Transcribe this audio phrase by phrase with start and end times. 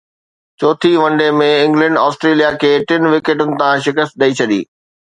[0.59, 4.61] چوٿين one day ۾ England Australia کي ٽن وڪيٽن تان شڪست ڏئي ڇڏي